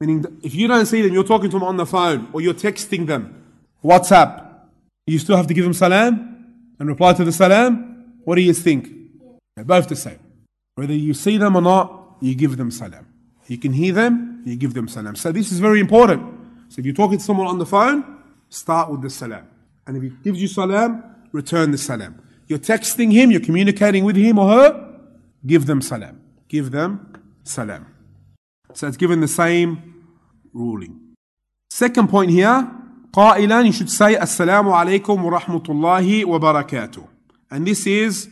Meaning, 0.00 0.40
if 0.42 0.56
you 0.56 0.66
don't 0.66 0.86
see 0.86 1.02
them, 1.02 1.12
you're 1.12 1.22
talking 1.22 1.50
to 1.50 1.56
them 1.56 1.68
on 1.68 1.76
the 1.76 1.86
phone 1.86 2.28
or 2.32 2.40
you're 2.40 2.52
texting 2.52 3.06
them, 3.06 3.44
WhatsApp, 3.84 4.45
you 5.06 5.18
still 5.18 5.36
have 5.36 5.46
to 5.46 5.54
give 5.54 5.64
them 5.64 5.72
salam 5.72 6.54
and 6.78 6.88
reply 6.88 7.12
to 7.14 7.24
the 7.24 7.32
salam. 7.32 8.12
What 8.24 8.34
do 8.34 8.42
you 8.42 8.52
think? 8.52 8.90
They're 9.54 9.64
both 9.64 9.88
the 9.88 9.96
same. 9.96 10.18
Whether 10.74 10.94
you 10.94 11.14
see 11.14 11.38
them 11.38 11.56
or 11.56 11.62
not, 11.62 12.16
you 12.20 12.34
give 12.34 12.56
them 12.56 12.70
salam. 12.70 13.06
You 13.46 13.58
can 13.58 13.72
hear 13.72 13.92
them, 13.92 14.42
you 14.44 14.56
give 14.56 14.74
them 14.74 14.88
salam. 14.88 15.14
So 15.14 15.30
this 15.30 15.52
is 15.52 15.60
very 15.60 15.80
important. 15.80 16.22
So 16.68 16.80
if 16.80 16.86
you're 16.86 16.94
talking 16.94 17.18
to 17.18 17.24
someone 17.24 17.46
on 17.46 17.58
the 17.58 17.66
phone, 17.66 18.04
start 18.48 18.90
with 18.90 19.02
the 19.02 19.10
salam. 19.10 19.46
And 19.86 19.96
if 19.96 20.02
he 20.02 20.08
gives 20.24 20.42
you 20.42 20.48
salam, 20.48 21.02
return 21.32 21.70
the 21.70 21.78
salam. 21.78 22.20
You're 22.48 22.58
texting 22.58 23.12
him, 23.12 23.30
you're 23.30 23.40
communicating 23.40 24.04
with 24.04 24.16
him 24.16 24.38
or 24.38 24.48
her, 24.48 24.98
give 25.46 25.66
them 25.66 25.80
salam. 25.80 26.20
Give 26.48 26.70
them 26.70 27.22
salam. 27.44 27.86
So 28.74 28.88
it's 28.88 28.96
given 28.96 29.20
the 29.20 29.28
same 29.28 30.04
ruling. 30.52 31.00
Second 31.70 32.08
point 32.08 32.30
here, 32.30 32.70
قائلا, 33.15 33.65
you 33.65 33.71
should 33.71 33.89
say 33.89 34.15
Assalamu 34.15 34.71
alaikum 34.73 35.21
wa 35.21 35.39
rahmatullahi 35.39 36.25
wa 36.25 36.39
barakatuh. 36.39 37.07
And 37.49 37.67
this 37.67 37.85
is 37.85 38.29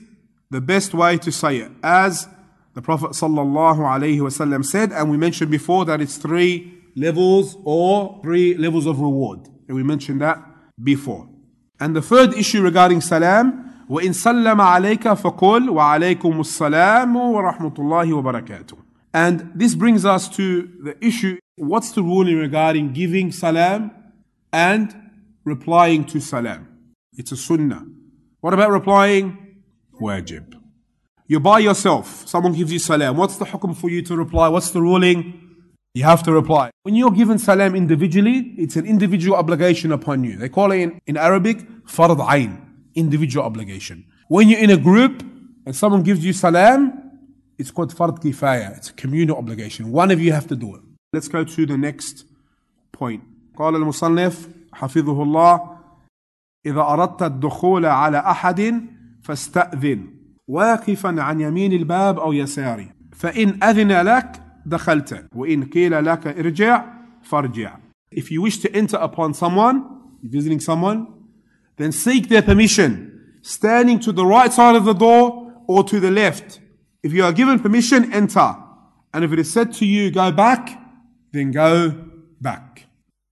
the 0.49 0.61
best 0.61 0.93
way 0.93 1.17
to 1.17 1.31
say 1.31 1.57
it, 1.57 1.71
as 1.83 2.27
the 2.73 2.81
Prophet 2.81 3.11
ﷺ 3.11 4.65
said, 4.65 4.91
and 4.91 5.11
we 5.11 5.17
mentioned 5.17 5.51
before 5.51 5.85
that 5.85 5.99
it's 6.01 6.17
three 6.17 6.73
levels 6.95 7.57
or 7.65 8.19
three 8.23 8.55
levels 8.55 8.85
of 8.85 8.99
reward. 8.99 9.47
And 9.67 9.75
we 9.75 9.83
mentioned 9.83 10.21
that 10.21 10.43
before. 10.81 11.27
And 11.79 11.95
the 11.95 12.01
third 12.01 12.33
issue 12.33 12.61
regarding 12.61 13.01
salam, 13.01 13.65
وإن 13.89 14.13
سلم 14.13 14.61
عليك 14.61 15.13
فقل 15.13 15.69
وعليكم 15.69 16.39
السلام 16.39 17.15
ورحمة 17.15 17.73
الله 17.79 18.13
وبركاته. 18.13 18.77
And 19.13 19.51
this 19.55 19.73
brings 19.75 20.05
us 20.05 20.29
to 20.29 20.69
the 20.83 20.95
issue 21.03 21.37
what's 21.57 21.91
the 21.91 22.03
ruling 22.03 22.37
regarding 22.37 22.93
giving 22.93 23.31
salam 23.31 23.91
and 24.54 24.94
replying 25.44 26.04
to 26.06 26.20
salam? 26.20 26.68
It's 27.16 27.32
a 27.32 27.36
sunnah. 27.36 27.84
What 28.40 28.54
about 28.54 28.70
replying? 28.70 29.62
Wajib. 30.00 30.54
You're 31.26 31.40
by 31.40 31.58
yourself, 31.58 32.26
someone 32.28 32.52
gives 32.52 32.72
you 32.72 32.78
salam. 32.78 33.16
What's 33.16 33.36
the 33.36 33.46
hukum 33.46 33.74
for 33.76 33.90
you 33.90 34.02
to 34.02 34.16
reply? 34.16 34.48
What's 34.48 34.70
the 34.70 34.80
ruling? 34.80 35.40
You 35.94 36.04
have 36.04 36.22
to 36.24 36.32
reply. 36.32 36.70
When 36.82 36.94
you're 36.94 37.10
given 37.10 37.38
salam 37.38 37.74
individually, 37.74 38.54
it's 38.58 38.76
an 38.76 38.86
individual 38.86 39.36
obligation 39.36 39.90
upon 39.92 40.24
you. 40.24 40.36
They 40.36 40.48
call 40.48 40.72
it 40.72 40.80
in, 40.80 41.00
in 41.06 41.16
Arabic, 41.16 41.58
fard 41.86 42.18
ayn, 42.18 42.60
individual 42.94 43.46
obligation. 43.46 44.04
When 44.28 44.48
you're 44.48 44.60
in 44.60 44.70
a 44.70 44.76
group 44.76 45.22
and 45.66 45.74
someone 45.74 46.02
gives 46.02 46.24
you 46.24 46.32
salam, 46.32 47.18
it's 47.58 47.70
called 47.70 47.94
fard 47.94 48.20
kifaya. 48.20 48.76
It's 48.76 48.90
a 48.90 48.92
communal 48.92 49.36
obligation. 49.36 49.90
One 49.90 50.10
of 50.10 50.20
you 50.20 50.32
have 50.32 50.46
to 50.48 50.56
do 50.56 50.74
it. 50.76 50.82
Let's 51.12 51.28
go 51.28 51.44
to 51.44 51.66
the 51.66 51.78
next 51.78 52.24
point. 52.92 53.22
قال 53.56 53.76
المصنف 53.76 54.48
حفظه 54.72 55.22
الله 55.22 55.60
إذا 56.66 56.80
أردت 56.80 57.22
الدخول 57.22 57.86
على 57.86 58.18
أحد 58.18 58.86
فاستأذن 59.22 60.06
واقفا 60.48 61.22
عن 61.22 61.40
يمين 61.40 61.72
الباب 61.72 62.18
أو 62.18 62.32
يساري 62.32 62.90
فإن 63.12 63.62
أذن 63.62 63.92
لك 63.92 64.42
دخلت 64.66 65.26
وإن 65.34 65.64
قيل 65.64 66.04
لك 66.04 66.26
ارجع 66.26 66.84
فارجع 67.22 67.76
If 68.10 68.30
you 68.30 68.42
wish 68.42 68.58
to 68.58 68.72
enter 68.72 68.96
upon 68.96 69.34
someone, 69.34 69.82
visiting 70.22 70.60
someone, 70.60 71.06
then 71.78 71.90
seek 71.90 72.28
their 72.28 72.42
permission, 72.42 73.40
standing 73.42 73.98
to 74.00 74.12
the 74.12 74.24
right 74.24 74.52
side 74.52 74.76
of 74.76 74.84
the 74.84 74.92
door 74.92 75.52
or 75.66 75.82
to 75.82 75.98
the 75.98 76.12
left. 76.12 76.60
If 77.02 77.12
you 77.12 77.24
are 77.24 77.32
given 77.32 77.58
permission, 77.58 78.12
enter. 78.12 78.56
And 79.12 79.24
if 79.24 79.32
it 79.32 79.40
is 79.40 79.52
said 79.52 79.72
to 79.74 79.84
you, 79.84 80.12
go 80.12 80.30
back, 80.30 80.80
then 81.32 81.50
go 81.50 81.92
back. 82.40 82.83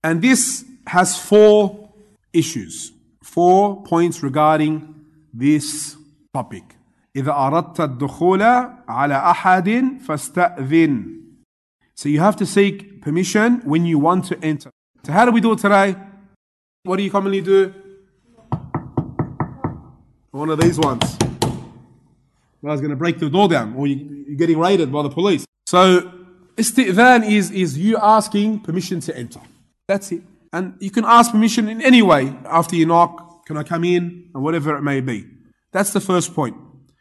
And 0.02 0.22
this 0.22 0.64
has 0.86 1.18
four 1.18 1.90
issues, 2.32 2.92
four 3.22 3.82
points 3.82 4.22
regarding 4.22 4.94
this 5.32 5.96
topic. 6.32 6.76
إذا 7.16 7.32
أردت 7.32 7.80
الدخول 7.80 8.42
على 8.88 9.14
أحد 9.14 10.00
فاستأذن. 10.06 11.18
So 11.94 12.08
you 12.08 12.20
have 12.20 12.36
to 12.36 12.46
seek 12.46 13.02
permission 13.02 13.60
when 13.64 13.84
you 13.84 13.98
want 13.98 14.24
to 14.26 14.38
enter. 14.42 14.70
So 15.04 15.12
how 15.12 15.24
do 15.24 15.32
we 15.32 15.40
do 15.40 15.52
it 15.52 15.58
today? 15.58 15.96
What 16.84 16.96
do 16.96 17.02
you 17.02 17.10
commonly 17.10 17.40
do? 17.40 17.74
One 20.30 20.50
of 20.50 20.60
these 20.60 20.78
ones. 20.78 21.16
I 22.62 22.72
was 22.72 22.80
going 22.80 22.90
to 22.90 22.96
break 22.96 23.18
the 23.18 23.30
door 23.30 23.48
down, 23.48 23.74
or 23.74 23.86
you, 23.86 24.24
you're 24.28 24.36
getting 24.36 24.58
raided 24.58 24.92
by 24.92 25.02
the 25.02 25.10
police. 25.10 25.44
So 25.66 26.12
isti'dhan 26.56 27.28
is, 27.28 27.50
is 27.50 27.78
you 27.78 27.96
asking 27.96 28.60
permission 28.60 29.00
to 29.00 29.16
enter. 29.16 29.40
That's 29.86 30.12
it. 30.12 30.22
And 30.52 30.74
you 30.80 30.90
can 30.90 31.04
ask 31.04 31.30
permission 31.30 31.68
in 31.68 31.82
any 31.82 32.02
way 32.02 32.34
after 32.46 32.76
you 32.76 32.86
knock, 32.86 33.46
can 33.46 33.56
I 33.56 33.62
come 33.62 33.84
in, 33.84 34.30
and 34.34 34.42
whatever 34.42 34.76
it 34.76 34.82
may 34.82 35.00
be. 35.00 35.26
That's 35.72 35.92
the 35.92 36.00
first 36.00 36.34
point. 36.34 36.56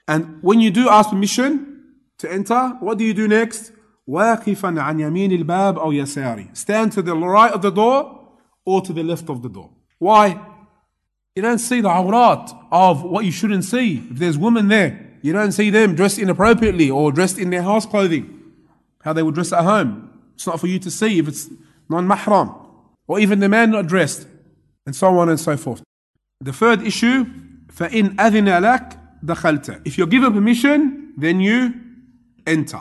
And 0.08 0.42
when 0.42 0.60
you 0.60 0.72
do 0.72 0.90
ask 0.90 1.10
permission 1.10 1.96
to 2.20 2.32
enter, 2.32 2.78
what 2.80 2.98
do 2.98 3.04
you 3.04 3.14
do 3.14 3.28
next? 3.28 3.72
واقفا 4.08 4.82
عن 4.82 5.00
يمين 5.00 5.32
الباب 5.32 5.78
أو 5.78 5.92
يساري. 5.92 6.56
Stand 6.56 6.94
to 6.94 7.02
the 7.02 7.16
right 7.16 7.52
of 7.52 7.62
the 7.62 7.72
door 7.72 8.38
or 8.66 8.82
to 8.82 8.94
the 8.94 9.04
left 9.04 9.30
of 9.30 9.42
the 9.42 9.50
door. 9.50 9.70
Why? 10.00 10.40
You 11.36 11.42
don't 11.42 11.60
see 11.60 11.82
the 11.82 11.90
awrat 11.90 12.52
of 12.72 13.04
what 13.04 13.26
you 13.26 13.32
shouldn't 13.32 13.66
see. 13.66 13.98
If 14.10 14.18
there's 14.18 14.38
women 14.38 14.70
there, 14.70 15.18
you 15.22 15.34
don't 15.34 15.52
see 15.52 15.70
them 15.70 15.94
dressed 15.94 16.20
inappropriately 16.20 16.90
or 16.90 17.12
dressed 17.12 17.38
in 17.38 17.50
their 17.50 17.64
house 17.64 17.86
clothing, 17.86 18.54
how 19.02 19.14
they 19.14 19.24
would 19.24 19.36
dress 19.36 19.52
at 19.52 19.64
home. 19.64 20.10
It's 20.36 20.48
not 20.48 20.60
for 20.60 20.68
you 20.68 20.80
to 20.80 20.90
see 20.90 21.20
if 21.20 21.28
it's 21.28 21.50
non-mahram. 21.90 22.61
Or 23.08 23.20
even 23.20 23.40
the 23.40 23.50
man 23.50 23.72
not 23.72 23.88
dressed. 23.88 24.28
And 24.86 24.96
so 24.96 25.18
on 25.20 25.30
and 25.30 25.40
so 25.40 25.58
forth. 25.58 25.82
The 26.42 26.54
third 26.54 26.82
issue, 26.82 27.26
فَإِنْ 27.74 28.16
أَذِنَ 28.16 28.48
لَكَ 28.62 29.00
دَخَلْتَ 29.26 29.82
If 29.86 29.98
you're 29.98 30.08
given 30.08 30.34
permission, 30.34 31.14
then 31.18 31.40
you 31.40 31.74
enter. 32.46 32.80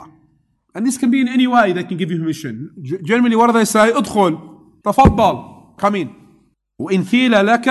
And 0.75 0.85
this 0.85 0.97
can 0.97 1.09
be 1.09 1.21
in 1.21 1.27
any 1.27 1.47
way 1.47 1.73
they 1.73 1.83
can 1.83 1.97
give 1.97 2.11
you 2.11 2.19
permission. 2.19 2.71
G- 2.81 2.99
Generally, 3.03 3.35
what 3.35 3.47
do 3.47 3.53
they 3.53 3.65
say? 3.65 3.91
ادخل 3.91 4.39
تفضل 4.83 5.77
come 5.77 5.95
in. 5.95 6.09
وإن 6.81 7.03
قيل 7.03 7.31
لك 7.45 7.67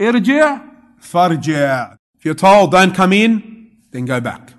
ارجع 0.00 0.60
فارجع. 1.00 1.96
If 2.18 2.24
you're 2.24 2.34
told 2.34 2.70
don't 2.70 2.94
come 2.94 3.12
in, 3.12 3.42
then 3.90 4.04
go 4.04 4.20
back. 4.20 4.52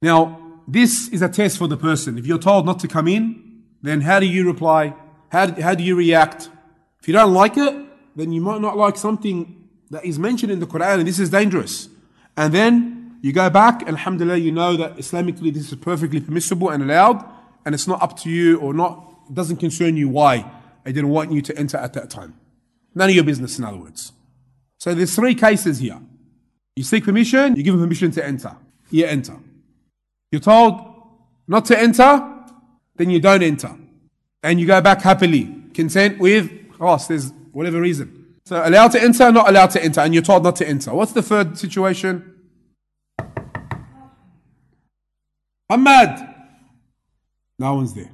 Now, 0.00 0.38
this 0.66 1.08
is 1.08 1.20
a 1.22 1.28
test 1.28 1.58
for 1.58 1.68
the 1.68 1.76
person. 1.76 2.18
If 2.18 2.26
you're 2.26 2.38
told 2.38 2.64
not 2.66 2.78
to 2.80 2.88
come 2.88 3.08
in, 3.08 3.64
then 3.82 4.00
how 4.00 4.18
do 4.20 4.26
you 4.26 4.46
reply? 4.46 4.94
How, 5.29 5.51
how 5.61 5.75
do 5.75 5.83
you 5.83 5.95
react? 5.95 6.49
If 6.99 7.07
you 7.07 7.13
don't 7.13 7.33
like 7.33 7.57
it, 7.57 7.75
then 8.15 8.31
you 8.31 8.41
might 8.41 8.61
not 8.61 8.77
like 8.77 8.97
something 8.97 9.69
that 9.91 10.03
is 10.03 10.19
mentioned 10.19 10.51
in 10.51 10.59
the 10.59 10.67
Quran, 10.67 10.99
and 10.99 11.07
this 11.07 11.19
is 11.19 11.29
dangerous. 11.29 11.89
And 12.35 12.53
then 12.53 13.17
you 13.21 13.33
go 13.33 13.49
back, 13.49 13.81
and 13.81 13.91
alhamdulillah, 13.91 14.37
you 14.37 14.51
know 14.51 14.75
that 14.77 14.97
Islamically 14.97 15.53
this 15.53 15.71
is 15.71 15.75
perfectly 15.75 16.19
permissible 16.19 16.69
and 16.69 16.83
allowed, 16.83 17.23
and 17.65 17.73
it's 17.75 17.87
not 17.87 18.01
up 18.01 18.17
to 18.19 18.29
you 18.29 18.59
or 18.59 18.73
not, 18.73 19.15
it 19.29 19.33
doesn't 19.33 19.57
concern 19.57 19.97
you 19.97 20.09
why 20.09 20.49
I 20.85 20.91
didn't 20.91 21.09
want 21.09 21.31
you 21.31 21.41
to 21.41 21.57
enter 21.57 21.77
at 21.77 21.93
that 21.93 22.09
time. 22.09 22.33
None 22.95 23.09
of 23.09 23.15
your 23.15 23.23
business, 23.23 23.59
in 23.59 23.65
other 23.65 23.77
words. 23.77 24.13
So 24.79 24.93
there's 24.93 25.15
three 25.15 25.35
cases 25.35 25.79
here. 25.79 25.99
You 26.75 26.83
seek 26.83 27.03
permission, 27.03 27.55
you 27.55 27.63
give 27.63 27.75
permission 27.75 28.11
to 28.11 28.25
enter. 28.25 28.55
You 28.89 29.05
enter. 29.05 29.37
You're 30.31 30.41
told 30.41 30.79
not 31.47 31.65
to 31.65 31.79
enter, 31.79 32.45
then 32.95 33.09
you 33.09 33.19
don't 33.19 33.43
enter. 33.43 33.75
And 34.43 34.59
you 34.59 34.67
go 34.67 34.79
back 34.81 35.01
happily, 35.01 35.45
content 35.73 36.19
with, 36.19 36.51
oh, 36.79 36.97
there's 37.07 37.31
whatever 37.51 37.81
reason. 37.81 38.35
So 38.45 38.65
allowed 38.65 38.91
to 38.93 39.01
enter, 39.01 39.31
not 39.31 39.49
allowed 39.49 39.71
to 39.71 39.83
enter, 39.83 39.99
and 40.01 40.13
you're 40.13 40.23
told 40.23 40.43
not 40.43 40.55
to 40.57 40.67
enter. 40.67 40.93
What's 40.93 41.11
the 41.11 41.21
third 41.21 41.57
situation? 41.57 42.33
Ahmad. 45.69 46.35
No 47.59 47.75
one's 47.75 47.93
there. 47.93 48.11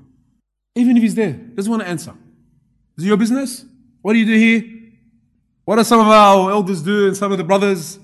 Even 0.76 0.98
if 0.98 1.04
he's 1.04 1.16
there, 1.16 1.34
doesn't 1.34 1.70
want 1.70 1.84
to 1.84 1.88
answer. 1.88 2.14
Is 2.98 3.04
it 3.04 3.08
your 3.08 3.18
business? 3.18 3.66
What 4.02 4.14
do 4.14 4.20
you 4.20 4.26
do 4.26 4.38
here? 4.38 4.64
What 5.66 5.76
do 5.76 5.84
some 5.84 6.00
of 6.00 6.08
our 6.08 6.50
elders 6.52 6.82
do 6.82 7.08
and 7.08 7.16
some 7.16 7.32
of 7.32 7.38
the 7.38 7.44
brothers? 7.44 8.00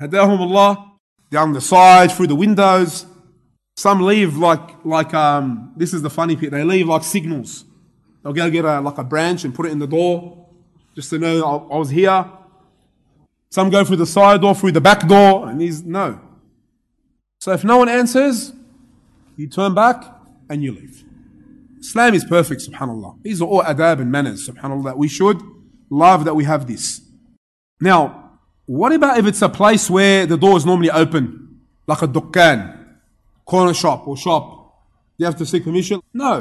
Allah. 0.00 0.92
Down 1.30 1.52
the 1.52 1.60
side, 1.60 2.10
through 2.10 2.28
the 2.28 2.34
windows. 2.34 3.06
Some 3.78 4.00
leave 4.00 4.36
like, 4.36 4.84
like 4.84 5.14
um, 5.14 5.72
this 5.76 5.94
is 5.94 6.02
the 6.02 6.10
funny 6.10 6.34
bit, 6.34 6.50
they 6.50 6.64
leave 6.64 6.88
like 6.88 7.04
signals. 7.04 7.64
They'll 8.24 8.32
go 8.32 8.50
get 8.50 8.64
a, 8.64 8.80
like 8.80 8.98
a 8.98 9.04
branch 9.04 9.44
and 9.44 9.54
put 9.54 9.66
it 9.66 9.70
in 9.70 9.78
the 9.78 9.86
door 9.86 10.48
just 10.96 11.10
to 11.10 11.18
know 11.20 11.44
I, 11.44 11.74
I 11.74 11.78
was 11.78 11.88
here. 11.88 12.28
Some 13.50 13.70
go 13.70 13.84
through 13.84 13.98
the 13.98 14.06
side 14.06 14.40
door, 14.40 14.56
through 14.56 14.72
the 14.72 14.80
back 14.80 15.06
door, 15.06 15.48
and 15.48 15.60
he's 15.60 15.84
no. 15.84 16.20
So 17.38 17.52
if 17.52 17.62
no 17.62 17.76
one 17.76 17.88
answers, 17.88 18.52
you 19.36 19.46
turn 19.46 19.76
back 19.76 20.12
and 20.50 20.60
you 20.60 20.72
leave. 20.72 21.04
Islam 21.78 22.14
is 22.14 22.24
perfect, 22.24 22.62
subhanAllah. 22.62 23.22
These 23.22 23.40
are 23.40 23.44
all 23.44 23.62
adab 23.62 24.00
and 24.00 24.10
manners, 24.10 24.48
subhanAllah, 24.48 24.86
that 24.86 24.98
we 24.98 25.06
should 25.06 25.40
love 25.88 26.24
that 26.24 26.34
we 26.34 26.42
have 26.42 26.66
this. 26.66 27.00
Now, 27.80 28.40
what 28.66 28.90
about 28.90 29.18
if 29.18 29.26
it's 29.26 29.40
a 29.40 29.48
place 29.48 29.88
where 29.88 30.26
the 30.26 30.36
door 30.36 30.56
is 30.56 30.66
normally 30.66 30.90
open, 30.90 31.60
like 31.86 32.02
a 32.02 32.08
dukkan, 32.08 32.77
corner 33.50 33.74
shop 33.74 34.06
or 34.06 34.16
shop? 34.16 34.44
You 35.16 35.24
have 35.26 35.36
to 35.36 35.46
seek 35.46 35.64
permission? 35.64 36.00
No. 36.12 36.34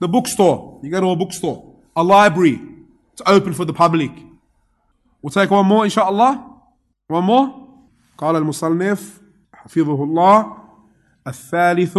The 0.00 0.08
bookstore. 0.08 0.80
You 0.82 0.90
go 0.90 1.00
to 1.00 1.10
a 1.10 1.16
bookstore. 1.16 1.58
A 1.96 2.02
library. 2.02 2.60
It's 3.12 3.22
open 3.26 3.52
for 3.54 3.64
the 3.64 3.72
public. 3.72 4.10
We'll 5.22 5.30
take 5.30 5.50
one 5.50 5.66
more, 5.66 5.84
inshallah. 5.84 6.32
One 7.08 7.24
more. 7.24 7.46
قال 8.18 8.36
المصنف 8.36 9.20
حفظه 9.54 10.04
الله 10.04 10.56
الثالث 11.26 11.98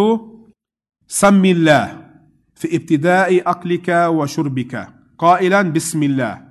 سم 1.08 1.46
الله 1.46 2.12
في 2.56 2.76
ابتداء 2.76 3.50
أكلك 3.52 3.90
وشربك 3.90 4.88
قائلا 5.18 5.62
بسم 5.62 6.04
الله 6.04 6.42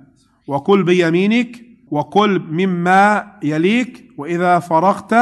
وكل 0.47 0.83
بيمينك 0.83 1.65
وكل 1.91 2.39
مما 2.39 3.31
يليك 3.43 4.11
وإذا 4.17 4.59
فرغت 4.59 5.15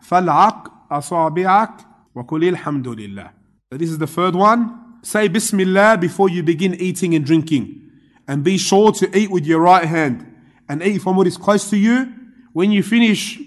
فالعق 0.00 0.92
أصابعك 0.92 1.89
وكل 2.15 2.43
الحمد 2.43 2.87
لله 2.87 3.31
So 3.71 3.77
This 3.77 3.89
is 3.89 3.97
the 3.97 4.07
third 4.07 4.35
one. 4.35 4.99
Say 5.01 5.27
Bismillah 5.27 5.97
before 5.97 6.29
you 6.29 6.43
begin 6.43 6.75
eating 6.75 7.13
and 7.15 7.25
drinking. 7.25 7.81
And 8.27 8.43
be 8.43 8.57
sure 8.57 8.91
to 8.93 9.17
eat 9.17 9.29
with 9.29 9.45
your 9.45 9.59
right 9.59 9.85
hand. 9.85 10.25
And 10.67 10.81
eat 10.81 11.01
from 11.01 11.15
what 11.15 11.27
is 11.27 11.37
close 11.37 11.69
to 11.69 11.77
you. 11.77 12.11
When 12.53 12.71
you 12.71 12.81
finish, 12.81 13.39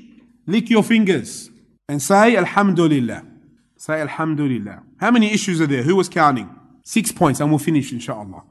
lick 0.46 0.70
your 0.70 0.82
fingers. 0.82 1.50
And 1.88 2.00
say 2.02 2.36
Alhamdulillah. 2.36 3.24
Say 3.76 4.00
Alhamdulillah. 4.00 4.82
How 4.98 5.10
many 5.10 5.32
issues 5.32 5.60
are 5.60 5.66
there? 5.66 5.82
Who 5.82 5.96
was 5.96 6.08
counting? 6.08 6.48
Six 6.84 7.12
points 7.12 7.40
and 7.40 7.50
we'll 7.50 7.58
finish 7.58 7.92
inshallah. 7.92 8.42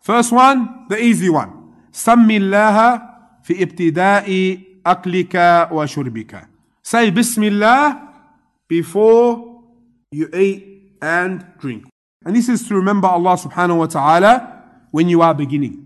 First 0.00 0.32
one, 0.32 0.86
the 0.88 0.98
easy 1.02 1.30
one. 1.30 1.50
سم 1.92 2.30
الله 2.30 3.02
في 3.44 3.62
ابتداء 3.62 4.58
أكلك 4.86 5.68
وشربك. 5.72 6.46
Say 6.82 7.10
Bismillah 7.10 8.14
before 8.68 9.47
you 10.11 10.29
eat 10.33 10.95
and 11.01 11.45
drink. 11.59 11.85
And 12.25 12.35
this 12.35 12.49
is 12.49 12.67
to 12.67 12.75
remember 12.75 13.07
Allah 13.07 13.37
subhanahu 13.37 13.77
wa 13.77 13.85
ta'ala 13.85 14.63
when 14.91 15.07
you 15.07 15.21
are 15.21 15.33
beginning. 15.33 15.85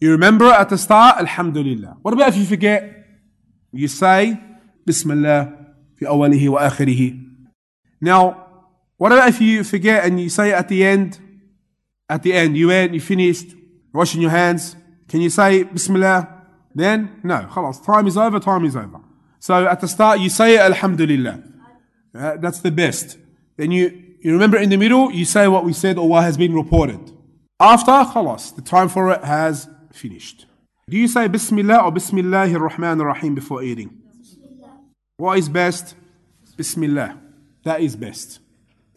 You 0.00 0.12
remember 0.12 0.46
at 0.46 0.68
the 0.68 0.78
start, 0.78 1.18
Alhamdulillah. 1.18 1.98
What 2.02 2.14
about 2.14 2.28
if 2.28 2.36
you 2.36 2.44
forget? 2.44 3.06
You 3.72 3.88
say 3.88 4.38
Bismillah 4.84 5.52
fi 5.96 6.06
awalihi 6.06 6.48
wa 6.48 6.60
akhirihi. 6.60 7.22
Now, 8.00 8.46
what 8.96 9.12
about 9.12 9.28
if 9.28 9.40
you 9.40 9.64
forget 9.64 10.04
and 10.04 10.20
you 10.20 10.28
say 10.28 10.52
at 10.52 10.68
the 10.68 10.84
end? 10.84 11.18
At 12.08 12.22
the 12.22 12.32
end, 12.32 12.56
you 12.56 12.68
went, 12.68 12.94
you 12.94 13.00
finished, 13.00 13.48
washing 13.92 14.22
your 14.22 14.30
hands. 14.30 14.76
Can 15.08 15.20
you 15.20 15.30
say 15.30 15.64
Bismillah? 15.64 16.44
Then, 16.74 17.20
no, 17.24 17.48
khalas, 17.50 17.84
time 17.84 18.06
is 18.06 18.16
over, 18.16 18.38
time 18.38 18.64
is 18.64 18.76
over. 18.76 19.00
So 19.40 19.66
at 19.66 19.80
the 19.80 19.88
start, 19.88 20.20
you 20.20 20.28
say 20.30 20.56
Alhamdulillah. 20.56 21.42
Uh, 22.14 22.36
that's 22.36 22.60
the 22.60 22.70
best. 22.70 23.18
Then 23.56 23.70
you, 23.70 24.16
you 24.20 24.32
remember 24.32 24.58
in 24.58 24.70
the 24.70 24.76
middle, 24.76 25.10
you 25.10 25.24
say 25.24 25.48
what 25.48 25.64
we 25.64 25.72
said 25.72 25.98
or 25.98 26.08
what 26.08 26.24
has 26.24 26.36
been 26.36 26.54
reported. 26.54 27.12
After, 27.58 27.90
khalas, 27.90 28.54
the 28.54 28.62
time 28.62 28.88
for 28.88 29.10
it 29.12 29.24
has 29.24 29.68
finished. 29.92 30.46
Do 30.88 30.96
you 30.96 31.08
say 31.08 31.26
Bismillah 31.26 31.84
or 31.84 31.92
Bismillahir 31.92 32.68
Rahmanir 32.68 33.06
Rahim 33.06 33.34
before 33.34 33.62
eating? 33.62 34.02
What 35.16 35.38
is 35.38 35.48
best? 35.48 35.94
Bismillah. 36.56 37.18
That 37.64 37.80
is 37.80 37.96
best. 37.96 38.40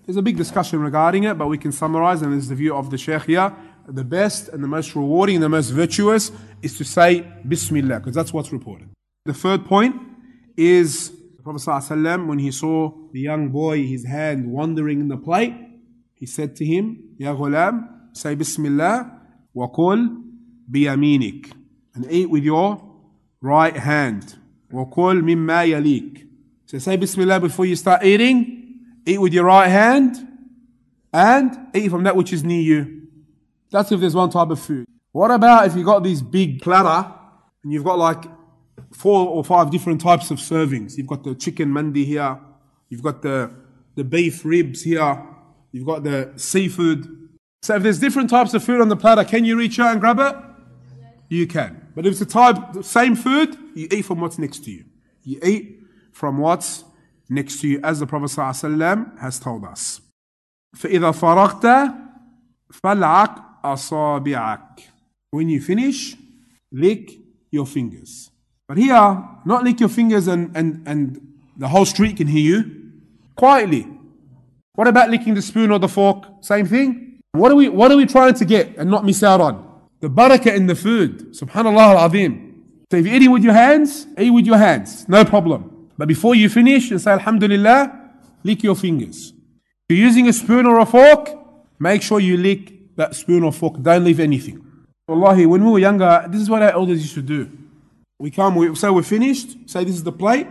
There's 0.06 0.18
a 0.18 0.22
big 0.22 0.38
discussion 0.38 0.82
regarding 0.82 1.24
it, 1.24 1.38
but 1.38 1.48
we 1.48 1.58
can 1.58 1.72
summarize, 1.72 2.22
and 2.22 2.34
this 2.34 2.44
is 2.44 2.50
the 2.50 2.56
view 2.56 2.76
of 2.76 2.90
the 2.90 2.98
Shaykh 2.98 3.24
here. 3.24 3.56
The 3.88 4.04
best 4.04 4.50
and 4.50 4.64
the 4.64 4.68
most 4.68 4.96
rewarding 4.96 5.36
and 5.36 5.44
the 5.44 5.50
most 5.50 5.70
virtuous 5.70 6.32
is 6.62 6.78
to 6.78 6.84
say 6.84 7.26
Bismillah, 7.48 8.00
because 8.00 8.16
that's 8.16 8.34
what's 8.34 8.52
reported. 8.52 8.90
The 9.26 9.34
third 9.34 9.66
point 9.66 9.96
is 10.58 11.14
Prophet 11.50 11.68
ﷺ, 11.68 12.28
when 12.28 12.38
he 12.38 12.52
saw 12.52 12.92
the 13.12 13.22
young 13.22 13.50
boy, 13.50 13.84
his 13.84 14.06
hand 14.06 14.52
wandering 14.52 15.00
in 15.00 15.08
the 15.08 15.18
plate, 15.18 15.56
he 16.14 16.28
said 16.28 16.56
to 16.58 16.64
him, 16.64 17.16
Ya 17.18 17.34
ghulam, 17.34 17.88
say 18.14 18.36
Bismillah, 18.36 19.20
wa 19.56 19.68
kul 19.68 20.26
biyaminik, 20.72 21.52
and 21.96 22.06
eat 22.12 22.30
with 22.30 22.44
your 22.44 22.80
right 23.42 23.76
hand. 23.76 24.36
Wa 24.70 24.86
kul 24.86 25.16
mimma 25.16 25.68
yalik. 25.68 26.28
So 26.68 26.78
say 26.78 26.98
Bismillah 26.98 27.40
before 27.40 27.66
you 27.66 27.76
start 27.76 28.04
eating, 28.04 28.82
eat 29.08 29.20
with 29.20 29.34
your 29.34 29.46
right 29.46 29.70
hand, 29.70 30.18
and 31.12 31.58
eat 31.74 31.90
from 31.90 32.04
that 32.04 32.16
which 32.16 32.32
is 32.32 32.44
near 32.44 32.62
you. 32.62 33.08
That's 33.72 33.92
if 33.92 34.00
there's 34.00 34.14
one 34.14 34.30
type 34.30 34.52
of 34.52 34.60
food. 34.60 34.86
What 35.12 35.32
about 35.32 35.66
if 35.66 35.76
you 35.76 35.84
got 35.84 36.04
this 36.04 36.22
big 36.22 36.62
platter 36.62 37.12
and 37.64 37.74
you've 37.74 37.84
got 37.84 37.98
like 37.98 38.24
four 38.93 39.29
or 39.29 39.45
five 39.45 39.71
different 39.71 40.01
types 40.01 40.31
of 40.31 40.39
servings? 40.39 40.97
You've 40.97 41.07
got 41.07 41.25
the 41.25 41.35
chicken 41.35 41.73
mandi 41.73 42.05
here, 42.05 42.39
you've 42.89 43.03
got 43.03 43.23
the, 43.23 43.51
the 43.95 44.05
beef 44.05 44.45
ribs 44.45 44.83
here, 44.83 45.23
you've 45.73 45.87
got 45.87 46.05
the 46.05 46.33
seafood. 46.37 47.29
So 47.63 47.77
if 47.77 47.83
there's 47.83 47.99
different 47.99 48.31
types 48.31 48.55
of 48.55 48.63
food 48.63 48.81
on 48.81 48.89
the 48.89 48.97
platter, 48.97 49.25
can 49.25 49.45
you 49.45 49.57
reach 49.57 49.79
out 49.79 49.93
and 49.93 50.01
grab 50.01 50.19
it? 50.21 50.37
You 51.29 51.47
can. 51.47 51.89
But 51.95 52.07
if 52.07 52.13
it's 52.13 52.21
the 52.21 52.27
type, 52.27 52.73
the 52.73 52.83
same 52.83 53.17
food, 53.17 53.57
you 53.75 53.89
eat 53.91 54.05
from 54.05 54.21
what's 54.21 54.39
next 54.39 54.65
to 54.65 54.71
you. 54.71 54.85
You 55.23 55.41
eat 55.43 55.81
from 56.13 56.39
what's 56.39 56.85
next 57.29 57.61
to 57.63 57.69
you, 57.69 57.81
as 57.83 58.01
the 58.01 58.07
Prophet 58.07 58.27
ﷺ 58.27 59.19
has 59.19 59.41
told 59.41 59.65
us. 59.65 60.01
فإذا 60.77 61.13
فرغت 61.13 61.95
فلعق 62.73 63.63
أصابعك. 63.65 64.81
When 65.31 65.49
you 65.49 65.61
finish, 65.61 66.17
lick 66.71 67.13
your 67.51 67.67
fingers. 67.67 68.31
But 68.70 68.78
here, 68.78 69.24
not 69.46 69.64
lick 69.64 69.80
your 69.80 69.90
fingers 69.90 70.28
and, 70.28 70.56
and, 70.56 70.88
and 70.88 71.20
the 71.58 71.68
whole 71.68 71.86
street 71.86 72.18
can 72.18 72.28
hear 72.28 72.40
you. 72.40 72.92
Quietly. 73.36 73.88
What 74.76 74.88
about 74.88 75.10
licking 75.10 75.34
the 75.34 75.42
spoon 75.42 75.72
or 75.72 75.80
the 75.80 75.88
fork? 75.88 76.26
Same 76.42 76.68
thing. 76.68 77.20
What 77.32 77.52
are 77.52 77.56
we, 77.56 77.68
what 77.68 77.92
are 77.92 77.98
we 77.98 78.06
trying 78.06 78.36
to 78.36 78.46
get 78.46 78.78
and 78.78 78.88
not 78.92 79.04
miss 79.04 79.24
out 79.24 79.42
on? 79.42 79.66
The 80.02 80.08
barakah 80.08 80.56
in 80.56 80.68
the 80.68 80.76
food. 80.76 81.34
Subhanallah 81.34 81.96
al-Azim. 81.96 82.64
So 82.92 82.98
if 82.98 83.08
you're 83.08 83.16
eating 83.16 83.32
with 83.32 83.44
your 83.44 83.54
hands, 83.54 84.06
eat 84.20 84.30
with 84.30 84.46
your 84.46 84.58
hands. 84.58 85.10
No 85.10 85.26
problem. 85.26 85.90
But 85.98 86.08
before 86.08 86.36
you 86.36 86.48
finish 86.48 86.92
and 86.92 87.02
say 87.02 87.12
Alhamdulillah, 87.12 88.12
lick 88.44 88.62
your 88.62 88.76
fingers. 88.76 89.34
If 89.90 89.98
you're 89.98 90.06
using 90.06 90.28
a 90.28 90.34
spoon 90.34 90.68
or 90.68 90.80
a 90.80 90.86
fork, 90.86 91.28
make 91.80 92.04
sure 92.04 92.20
you 92.20 92.38
lick 92.38 92.96
that 92.98 93.16
spoon 93.16 93.44
or 93.44 93.52
fork. 93.52 93.82
Don't 93.82 94.04
leave 94.04 94.20
anything. 94.20 94.64
Wallahi, 95.08 95.48
when 95.48 95.66
we 95.66 95.72
were 95.72 95.80
younger, 95.80 96.28
this 96.30 96.40
is 96.40 96.52
what 96.52 96.62
our 96.62 96.72
elders 96.72 97.02
used 97.02 97.16
to 97.16 97.24
do. 97.24 97.50
We 98.22 98.32
come, 98.32 98.56
we 98.56 98.76
say 98.76 98.90
we're 98.90 99.02
finished, 99.04 99.70
say 99.70 99.86
this 99.86 99.96
is 99.96 100.04
the 100.04 100.12
plate. 100.12 100.46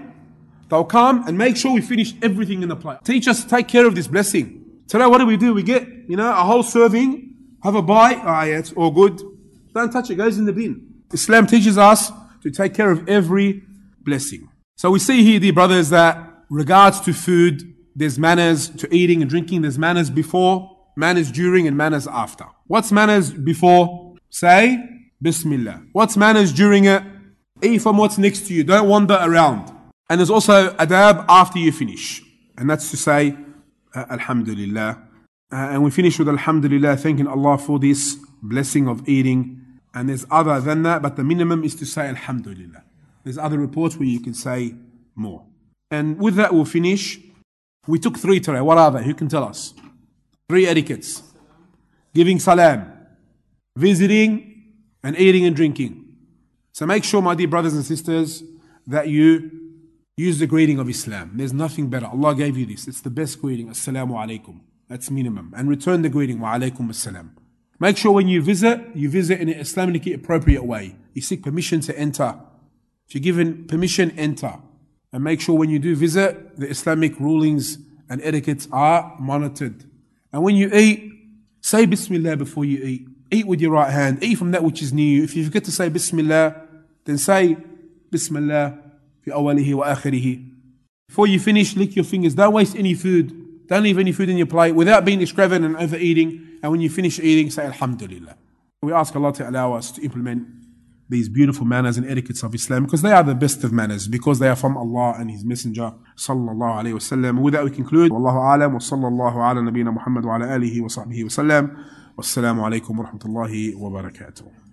They'll 0.71 0.85
come 0.85 1.29
and 1.29 1.37
make 1.37 1.55
sure 1.55 1.75
we 1.75 1.83
finish 1.83 2.15
everything 2.23 2.63
in 2.63 2.71
the 2.71 2.77
plate. 2.77 3.01
Teach 3.05 3.29
us 3.29 3.43
to 3.43 3.49
take 3.49 3.69
care 3.69 3.87
of 3.87 3.95
this 3.95 4.07
blessing. 4.07 4.65
Today, 4.87 5.05
what 5.05 5.19
do 5.19 5.27
we 5.27 5.37
do? 5.37 5.53
We 5.53 5.63
get, 5.63 5.87
you 6.09 6.17
know, 6.17 6.31
a 6.31 6.45
whole 6.45 6.63
serving, 6.63 7.35
have 7.63 7.75
a 7.75 7.83
bite, 7.83 8.21
ah, 8.23 8.45
yeah, 8.45 8.59
it's 8.59 8.73
all 8.73 8.91
good. 8.91 9.21
Don't 9.75 9.91
touch 9.91 10.09
it, 10.09 10.15
it 10.15 10.17
goes 10.17 10.39
in 10.39 10.47
the 10.47 10.53
bin. 10.55 11.03
Islam 11.13 11.47
teaches 11.47 11.77
us 11.77 12.11
to 12.43 12.51
take 12.51 12.73
care 12.73 12.91
of 12.91 13.07
every 13.07 13.63
blessing. 14.01 14.49
So 14.77 14.91
we 14.91 14.99
see 14.99 15.23
here, 15.23 15.39
dear 15.39 15.53
brothers, 15.53 15.91
that 15.91 16.17
regards 16.49 17.01
to 17.03 17.13
food, 17.13 17.75
there's 17.95 18.19
manners 18.19 18.71
to 18.71 18.95
eating 18.95 19.21
and 19.21 19.29
drinking, 19.29 19.61
there's 19.61 19.79
manners 19.79 20.09
before, 20.09 20.75
manners 20.97 21.31
during, 21.31 21.67
and 21.67 21.77
manners 21.77 22.07
after. 22.07 22.47
What's 22.67 22.91
manners 22.91 23.31
before? 23.31 24.15
Say, 24.31 24.83
Bismillah. 25.21 25.83
What's 25.93 26.17
manners 26.17 26.51
during 26.51 26.85
it? 26.87 27.03
Eat 27.63 27.83
from 27.83 27.97
what's 27.97 28.19
next 28.19 28.47
to 28.47 28.55
you. 28.55 28.65
Don't 28.65 28.89
wander 28.89 29.19
around. 29.21 29.73
And 30.09 30.21
there's 30.21 30.31
also 30.31 30.71
adab 30.71 31.25
after 31.29 31.59
you 31.59 31.73
finish. 31.73 32.23
And 32.57 32.69
that's 32.69 32.91
to 32.91 32.97
say, 32.97 33.37
uh, 33.95 34.05
Alhamdulillah. 34.11 35.03
Uh, 35.51 35.57
and 35.57 35.83
we 35.83 35.91
finish 35.91 36.19
with 36.19 36.29
Alhamdulillah, 36.29 36.97
thanking 36.97 37.27
Allah 37.27 37.59
for 37.59 37.79
this 37.79 38.17
blessing 38.43 38.89
of 38.89 39.09
eating. 39.09 39.65
And 39.95 40.09
there's 40.09 40.25
other 40.31 40.61
than 40.61 40.83
that, 40.83 41.03
but 41.03 41.17
the 41.17 41.25
minimum 41.25 41.65
is 41.65 41.75
to 41.77 41.87
say 41.87 42.09
Alhamdulillah. 42.09 42.85
There's 43.25 43.39
other 43.39 43.59
reports 43.59 43.97
where 43.97 44.09
you 44.09 44.21
can 44.21 44.35
say 44.35 44.75
more. 45.15 45.45
And 45.91 46.19
with 46.19 46.37
that, 46.37 46.53
we'll 46.53 46.65
finish. 46.65 47.19
We 47.87 47.99
took 47.99 48.19
three 48.19 48.41
today. 48.41 48.61
What 48.61 48.79
are 48.79 48.91
they? 48.91 49.05
Who 49.05 49.15
can 49.15 49.29
tell 49.29 49.45
us? 49.45 49.75
Three 50.49 50.67
etiquettes 50.67 51.23
giving 52.15 52.39
salam, 52.39 52.91
visiting, 53.77 54.65
and 55.05 55.17
eating 55.19 55.45
and 55.47 55.55
drinking. 55.55 56.08
So 56.79 56.87
make 56.87 57.03
sure, 57.03 57.21
my 57.21 57.35
dear 57.35 57.49
brothers 57.49 57.75
and 57.75 57.85
sisters, 57.85 58.45
that 58.87 59.09
you 59.09 59.51
use 60.17 60.39
the 60.39 60.47
greeting 60.47 60.79
of 60.79 60.89
Islam. 60.89 61.33
There's 61.35 61.53
nothing 61.53 61.91
better. 61.91 62.07
Allah 62.07 62.37
gave 62.37 62.57
you 62.57 62.67
this. 62.67 62.87
It's 62.87 63.01
the 63.01 63.11
best 63.11 63.41
greeting. 63.43 63.69
Assalamu 63.69 64.13
alaikum. 64.13 64.61
That's 64.87 65.11
minimum. 65.11 65.53
And 65.57 65.69
return 65.69 66.03
the 66.03 66.09
greeting. 66.09 66.39
Wa 66.39 66.55
alaikum 66.55 66.89
assalam. 66.89 67.31
Make 67.81 67.97
sure 67.97 68.13
when 68.13 68.29
you 68.29 68.41
visit, 68.41 68.81
you 68.95 69.11
visit 69.11 69.41
in 69.41 69.49
an 69.49 69.59
Islamically 69.59 70.15
appropriate 70.15 70.65
way. 70.65 70.95
You 71.15 71.21
seek 71.21 71.43
permission 71.43 71.81
to 71.81 71.99
enter. 71.99 72.39
If 73.09 73.17
you're 73.17 73.23
given 73.23 73.67
permission, 73.67 74.13
enter. 74.17 74.55
And 75.13 75.25
make 75.25 75.41
sure 75.41 75.59
when 75.59 75.71
you 75.71 75.81
do 75.81 75.97
visit, 75.97 76.61
the 76.61 76.69
Islamic 76.71 77.19
rulings 77.19 77.79
and 78.09 78.23
etiquettes 78.23 78.69
are 78.71 79.17
monitored. 79.19 79.83
And 80.33 80.45
when 80.45 80.55
you 80.55 80.73
eat, 80.73 81.13
say 81.61 81.87
Bismillah 81.87 82.37
before 82.37 82.65
you 82.65 82.79
eat. 82.85 83.09
Eat 83.33 83.49
with 83.49 83.61
your 83.61 83.73
right 83.73 83.91
hand. 83.91 84.23
Eat 84.23 84.39
from 84.39 84.53
that 84.53 84.63
which 84.63 84.81
is 84.81 84.93
near 84.93 85.17
you. 85.17 85.25
If 85.25 85.35
you 85.35 85.45
forget 85.45 85.65
to 85.65 85.73
say 85.73 85.89
Bismillah, 85.89 86.68
then 87.09 87.17
say 87.17 87.57
Bismillah 88.11 88.79
fi 89.23 89.31
awalihi 89.31 89.75
wa 89.75 89.87
akhirihi. 89.87 90.45
Before 91.09 91.27
you 91.27 91.41
finish, 91.41 91.75
lick 91.75 91.97
your 91.97 92.05
fingers. 92.05 92.35
Don't 92.35 92.53
waste 92.53 92.77
any 92.77 92.93
food. 92.93 93.67
Don't 93.67 93.83
leave 93.83 93.99
any 93.99 94.13
food 94.13 94.29
in 94.29 94.37
your 94.37 94.47
plate 94.47 94.73
without 94.73 95.07
being 95.07 95.23
extravagant 95.23 95.65
and 95.65 95.77
overeating. 95.77 96.59
And 96.63 96.71
when 96.71 96.83
you 96.83 96.91
finish 96.91 97.19
eating, 97.19 97.51
say 97.51 97.65
Alhamdulillah. 97.65 98.37
We 98.83 98.93
ask 98.93 99.17
Allah 99.17 99.33
to 99.35 99.49
allow 99.49 99.73
us 99.73 99.91
to 99.93 100.03
implement 100.03 100.47
these 101.09 101.31
beautiful 101.31 101.65
manners 101.65 101.97
and 101.97 102.07
etiquettes 102.09 102.43
of 102.43 102.55
Islam 102.55 102.85
because 102.85 103.01
they 103.01 103.13
are 103.13 103.23
the 103.23 103.35
best 103.35 103.65
of 103.65 103.73
manners 103.73 104.07
because 104.07 104.39
they 104.39 104.49
are 104.49 104.57
from 104.57 104.77
Allah 104.77 105.15
and 105.19 105.31
His 105.31 105.45
Messenger 105.47 105.95
sallallahu 106.17 106.83
alayhi 106.83 106.93
wa 106.93 106.99
sallam. 106.99 107.41
With 107.41 107.55
that 107.55 107.65
we 107.65 107.71
conclude. 107.71 108.13
Wallahu 108.13 108.55
alam 108.55 108.75
wa 108.75 108.79
sallallahu 108.79 109.37
ala 109.37 109.63
nabina 109.63 109.93
Muhammad 109.95 110.27
wa 110.27 110.37
ala 110.37 110.47
alihi 110.47 110.83
wa 110.83 110.89
sahbihi 110.89 111.25
wa 111.25 111.31
sallam. 111.31 111.85
Wassalamu 112.19 112.61
alaikum 112.69 112.99
wa 112.99 113.07
rahmatullahi 113.07 113.75
wa 113.77 113.89
barakatuh. 113.89 114.68